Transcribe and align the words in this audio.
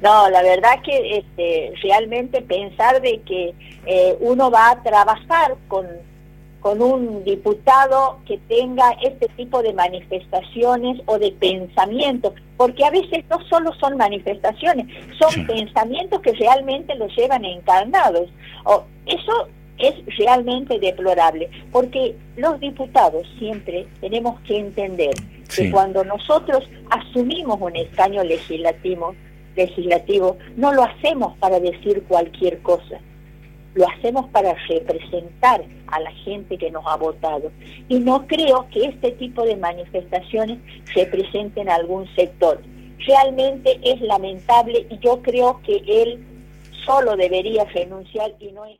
No, 0.00 0.30
la 0.30 0.42
verdad 0.42 0.80
que 0.84 1.18
este, 1.18 1.72
realmente 1.82 2.42
pensar 2.42 3.00
de 3.00 3.20
que 3.22 3.54
eh, 3.86 4.16
uno 4.20 4.50
va 4.50 4.70
a 4.70 4.82
trabajar 4.82 5.56
con, 5.66 5.86
con 6.60 6.80
un 6.80 7.24
diputado 7.24 8.18
que 8.26 8.38
tenga 8.48 8.92
este 9.02 9.26
tipo 9.36 9.60
de 9.62 9.72
manifestaciones 9.72 11.00
o 11.06 11.18
de 11.18 11.32
pensamientos, 11.32 12.32
porque 12.56 12.84
a 12.84 12.90
veces 12.90 13.24
no 13.28 13.40
solo 13.48 13.72
son 13.74 13.96
manifestaciones, 13.96 14.86
son 15.18 15.46
pensamientos 15.46 16.20
que 16.20 16.32
realmente 16.32 16.94
los 16.94 17.14
llevan 17.16 17.44
encarnados. 17.44 18.28
O, 18.64 18.84
eso 19.06 19.48
es 19.78 19.94
realmente 20.18 20.78
deplorable, 20.78 21.48
porque 21.72 22.14
los 22.36 22.58
diputados 22.60 23.26
siempre 23.38 23.86
tenemos 24.00 24.40
que 24.40 24.58
entender 24.58 25.14
que 25.54 25.70
cuando 25.70 26.04
nosotros 26.04 26.68
asumimos 26.90 27.60
un 27.60 27.76
escaño 27.76 28.22
legislativo, 28.24 29.14
legislativo, 29.58 30.38
no 30.56 30.72
lo 30.72 30.84
hacemos 30.84 31.36
para 31.38 31.60
decir 31.60 32.04
cualquier 32.08 32.62
cosa, 32.62 33.00
lo 33.74 33.86
hacemos 33.88 34.28
para 34.28 34.54
representar 34.68 35.64
a 35.88 36.00
la 36.00 36.10
gente 36.24 36.56
que 36.56 36.70
nos 36.70 36.84
ha 36.86 36.96
votado. 36.96 37.50
Y 37.88 37.98
no 38.00 38.26
creo 38.26 38.66
que 38.70 38.86
este 38.86 39.12
tipo 39.12 39.44
de 39.44 39.56
manifestaciones 39.56 40.58
representen 40.94 41.68
a 41.68 41.74
algún 41.74 42.06
sector. 42.14 42.60
Realmente 43.06 43.78
es 43.84 44.00
lamentable 44.00 44.86
y 44.90 44.98
yo 44.98 45.22
creo 45.22 45.60
que 45.62 45.82
él 45.86 46.24
solo 46.84 47.16
debería 47.16 47.64
renunciar 47.64 48.32
y 48.40 48.52
no... 48.52 48.62